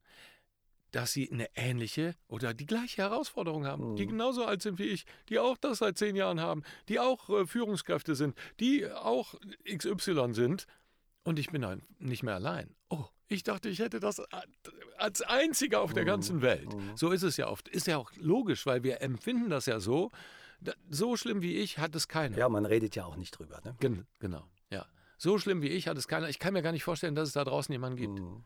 dass 0.93 1.13
sie 1.13 1.31
eine 1.31 1.49
ähnliche 1.55 2.15
oder 2.29 2.53
die 2.53 2.67
gleiche 2.67 3.03
Herausforderung 3.03 3.65
haben, 3.67 3.95
die 3.97 4.07
Mhm. 4.07 4.11
genauso 4.11 4.45
alt 4.45 4.61
sind 4.63 4.79
wie 4.79 4.85
ich, 4.89 5.05
die 5.29 5.39
auch 5.39 5.57
das 5.57 5.79
seit 5.79 5.97
zehn 5.99 6.17
Jahren 6.17 6.41
haben, 6.41 6.63
die 6.89 6.99
auch 6.99 7.29
äh, 7.31 7.47
Führungskräfte 7.47 8.15
sind, 8.17 8.37
die 8.59 8.91
auch 8.91 9.35
XY 9.69 10.35
sind 10.35 10.67
und 11.23 11.39
ich 11.39 11.51
bin 11.51 11.63
dann 11.63 11.83
nicht 11.99 12.23
mehr 12.25 12.35
allein. 12.35 12.75
Oh, 12.89 13.05
ich 13.29 13.45
dachte, 13.45 13.69
ich 13.69 13.79
hätte 13.79 14.01
das 14.01 14.21
als 14.99 15.23
einziger 15.23 15.81
auf 15.81 15.93
der 15.93 16.03
Mhm. 16.03 16.09
ganzen 16.09 16.43
Welt. 16.43 16.75
Mhm. 16.75 16.97
So 16.97 17.11
ist 17.13 17.23
es 17.23 17.37
ja 17.37 17.47
oft. 17.49 17.69
Ist 17.69 17.87
ja 17.87 17.97
auch 17.97 18.11
logisch, 18.17 18.67
weil 18.67 18.83
wir 18.83 19.01
empfinden 19.01 19.49
das 19.51 19.67
ja 19.67 19.79
so. 19.79 20.11
So 20.91 21.17
schlimm 21.17 21.41
wie 21.41 21.57
ich 21.57 21.79
hat 21.79 21.95
es 21.95 22.09
keiner. 22.09 22.37
Ja, 22.37 22.49
man 22.49 22.67
redet 22.67 22.95
ja 22.97 23.05
auch 23.07 23.17
nicht 23.17 23.31
drüber. 23.39 23.61
Ne? 23.65 23.77
Gen 23.81 24.07
genau, 24.19 24.45
ja. 24.71 24.87
So 25.19 25.37
schlimm 25.39 25.61
wie 25.63 25.69
ich 25.69 25.87
hat 25.89 25.99
es 25.99 26.09
keiner. 26.09 26.29
Ich 26.29 26.39
kann 26.39 26.53
mir 26.55 26.63
gar 26.63 26.73
nicht 26.73 26.85
vorstellen, 26.85 27.15
dass 27.15 27.29
es 27.29 27.35
da 27.35 27.45
draußen 27.45 27.73
jemanden 27.73 27.97
gibt. 27.99 28.19
Mhm. 28.21 28.45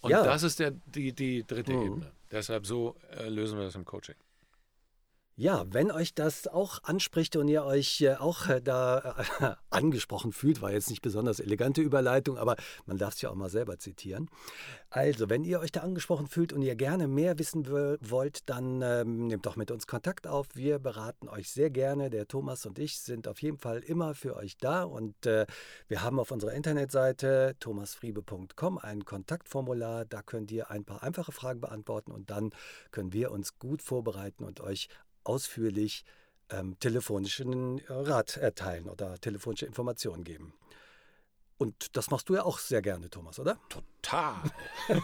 Und 0.00 0.10
Ja. 0.10 0.22
das 0.22 0.42
ist 0.42 0.58
der, 0.60 0.72
die, 0.72 1.12
die 1.14 1.44
dritte 1.46 1.72
Mhm. 1.72 1.82
Ebene. 1.82 2.12
Deshalb 2.30 2.66
so 2.66 2.96
äh, 3.16 3.28
lösen 3.28 3.58
wir 3.58 3.64
das 3.64 3.74
im 3.74 3.84
Coaching. 3.84 4.14
Ja, 5.40 5.64
wenn 5.70 5.92
euch 5.92 6.14
das 6.14 6.48
auch 6.48 6.82
anspricht 6.82 7.36
und 7.36 7.46
ihr 7.46 7.62
euch 7.62 8.00
äh, 8.00 8.16
auch 8.16 8.48
äh, 8.48 8.60
da 8.60 9.14
äh, 9.38 9.54
angesprochen 9.70 10.32
fühlt, 10.32 10.60
war 10.62 10.72
jetzt 10.72 10.90
nicht 10.90 11.00
besonders 11.00 11.38
elegante 11.38 11.80
Überleitung, 11.80 12.36
aber 12.36 12.56
man 12.86 12.98
darf 12.98 13.14
es 13.14 13.20
ja 13.20 13.30
auch 13.30 13.36
mal 13.36 13.48
selber 13.48 13.78
zitieren. 13.78 14.28
Also, 14.90 15.30
wenn 15.30 15.44
ihr 15.44 15.60
euch 15.60 15.70
da 15.70 15.82
angesprochen 15.82 16.26
fühlt 16.26 16.52
und 16.52 16.62
ihr 16.62 16.74
gerne 16.74 17.06
mehr 17.06 17.38
wissen 17.38 17.68
wollt, 17.68 18.48
dann 18.48 18.82
ähm, 18.82 19.28
nehmt 19.28 19.46
doch 19.46 19.54
mit 19.54 19.70
uns 19.70 19.86
Kontakt 19.86 20.26
auf. 20.26 20.48
Wir 20.54 20.80
beraten 20.80 21.28
euch 21.28 21.50
sehr 21.50 21.70
gerne. 21.70 22.10
Der 22.10 22.26
Thomas 22.26 22.66
und 22.66 22.80
ich 22.80 22.98
sind 22.98 23.28
auf 23.28 23.40
jeden 23.40 23.58
Fall 23.58 23.78
immer 23.78 24.16
für 24.16 24.34
euch 24.34 24.56
da 24.56 24.82
und 24.82 25.24
äh, 25.24 25.46
wir 25.86 26.02
haben 26.02 26.18
auf 26.18 26.32
unserer 26.32 26.52
Internetseite 26.52 27.54
thomasfriebe.com 27.60 28.78
ein 28.78 29.04
Kontaktformular. 29.04 30.04
Da 30.04 30.20
könnt 30.20 30.50
ihr 30.50 30.72
ein 30.72 30.84
paar 30.84 31.04
einfache 31.04 31.30
Fragen 31.30 31.60
beantworten 31.60 32.10
und 32.10 32.28
dann 32.28 32.50
können 32.90 33.12
wir 33.12 33.30
uns 33.30 33.60
gut 33.60 33.82
vorbereiten 33.82 34.42
und 34.42 34.60
euch 34.60 34.88
ausführlich 35.28 36.04
ähm, 36.50 36.78
telefonischen 36.80 37.80
Rat 37.88 38.36
erteilen 38.36 38.88
oder 38.88 39.18
telefonische 39.20 39.66
Informationen 39.66 40.24
geben. 40.24 40.54
Und 41.58 41.96
das 41.96 42.10
machst 42.10 42.28
du 42.28 42.36
ja 42.36 42.44
auch 42.44 42.58
sehr 42.58 42.80
gerne, 42.82 43.10
Thomas, 43.10 43.40
oder? 43.40 43.58
Total. 43.68 44.36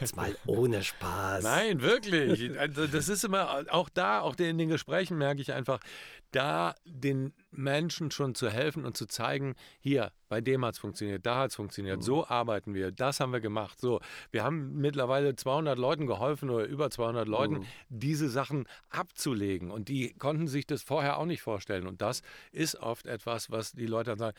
Jetzt 0.00 0.14
mal 0.14 0.36
ohne 0.46 0.84
Spaß. 0.84 1.42
Nein, 1.42 1.82
wirklich. 1.82 2.56
Also 2.58 2.86
das 2.86 3.08
ist 3.08 3.24
immer, 3.24 3.64
auch 3.70 3.88
da, 3.88 4.20
auch 4.20 4.36
in 4.36 4.56
den 4.56 4.68
Gesprächen 4.68 5.18
merke 5.18 5.40
ich 5.40 5.52
einfach, 5.52 5.80
da 6.30 6.76
den 6.84 7.32
Menschen 7.50 8.12
schon 8.12 8.36
zu 8.36 8.50
helfen 8.50 8.84
und 8.84 8.96
zu 8.96 9.06
zeigen, 9.06 9.56
hier, 9.80 10.12
bei 10.28 10.40
dem 10.40 10.64
hat 10.64 10.74
es 10.74 10.80
funktioniert, 10.80 11.26
da 11.26 11.38
hat 11.38 11.50
es 11.50 11.56
funktioniert, 11.56 11.98
mhm. 11.98 12.02
so 12.02 12.26
arbeiten 12.26 12.74
wir, 12.74 12.92
das 12.92 13.18
haben 13.18 13.32
wir 13.32 13.40
gemacht. 13.40 13.80
So, 13.80 14.00
wir 14.30 14.44
haben 14.44 14.76
mittlerweile 14.76 15.34
200 15.34 15.76
Leuten 15.76 16.06
geholfen 16.06 16.50
oder 16.50 16.66
über 16.66 16.90
200 16.90 17.26
Leuten, 17.26 17.54
mhm. 17.54 17.66
diese 17.88 18.28
Sachen 18.28 18.66
abzulegen. 18.90 19.72
Und 19.72 19.88
die 19.88 20.14
konnten 20.14 20.46
sich 20.46 20.66
das 20.66 20.82
vorher 20.82 21.18
auch 21.18 21.26
nicht 21.26 21.42
vorstellen. 21.42 21.88
Und 21.88 22.00
das 22.00 22.22
ist 22.52 22.76
oft 22.76 23.06
etwas, 23.06 23.50
was 23.50 23.72
die 23.72 23.86
Leute 23.86 24.10
dann 24.10 24.18
sagen, 24.18 24.36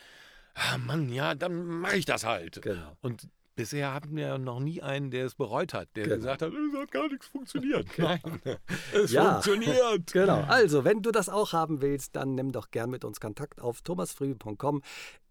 ah 0.56 0.78
Mann, 0.78 1.08
ja, 1.08 1.34
dann 1.34 1.64
mache 1.64 1.96
ich 1.96 2.04
das 2.04 2.24
halt. 2.24 2.60
Genau. 2.62 2.96
Und 3.02 3.28
Bisher 3.56 3.94
hatten 3.94 4.14
wir 4.14 4.36
noch 4.36 4.60
nie 4.60 4.82
einen, 4.82 5.10
der 5.10 5.24
es 5.24 5.34
bereut 5.34 5.72
hat, 5.72 5.88
der 5.96 6.04
genau. 6.04 6.16
gesagt 6.16 6.42
hat, 6.42 6.52
es 6.52 6.78
hat 6.78 6.90
gar 6.90 7.08
nichts 7.08 7.26
funktioniert. 7.26 7.86
Nein, 7.96 8.20
es 8.92 9.12
ja. 9.12 9.32
funktioniert. 9.32 10.12
Genau. 10.12 10.42
Also, 10.42 10.84
wenn 10.84 11.00
du 11.00 11.10
das 11.10 11.30
auch 11.30 11.54
haben 11.54 11.80
willst, 11.80 12.16
dann 12.16 12.34
nimm 12.34 12.52
doch 12.52 12.70
gern 12.70 12.90
mit 12.90 13.02
uns 13.02 13.18
Kontakt 13.18 13.62
auf 13.62 13.80
thomasfrüh.com. 13.80 14.82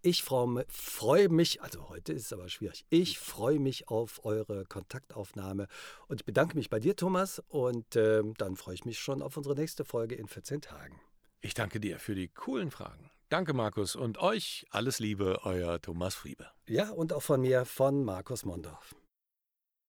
Ich 0.01 0.23
freue 0.23 1.29
mich, 1.29 1.61
also 1.61 1.87
heute 1.89 2.13
ist 2.13 2.25
es 2.25 2.33
aber 2.33 2.49
schwierig, 2.49 2.85
ich 2.89 3.19
freue 3.19 3.59
mich 3.59 3.89
auf 3.89 4.25
eure 4.25 4.65
Kontaktaufnahme 4.65 5.67
und 6.07 6.21
ich 6.21 6.25
bedanke 6.25 6.57
mich 6.57 6.71
bei 6.71 6.79
dir, 6.79 6.95
Thomas, 6.95 7.43
und 7.47 7.95
äh, 7.95 8.23
dann 8.39 8.55
freue 8.55 8.73
ich 8.73 8.85
mich 8.85 8.97
schon 8.97 9.21
auf 9.21 9.37
unsere 9.37 9.55
nächste 9.55 9.85
Folge 9.85 10.15
in 10.15 10.27
14 10.27 10.61
Tagen. 10.61 10.99
Ich 11.41 11.53
danke 11.53 11.79
dir 11.79 11.99
für 11.99 12.15
die 12.15 12.27
coolen 12.29 12.71
Fragen. 12.71 13.11
Danke, 13.35 13.53
Markus. 13.53 13.97
Und 13.97 14.17
euch 14.19 14.65
alles 14.69 14.99
Liebe, 14.99 15.41
euer 15.43 15.81
Thomas 15.81 16.15
Friebe. 16.15 16.47
Ja, 16.69 16.91
und 16.91 17.11
auch 17.11 17.21
von 17.21 17.41
mir, 17.41 17.65
von 17.65 18.05
Markus 18.05 18.45
Mondorf. 18.45 18.95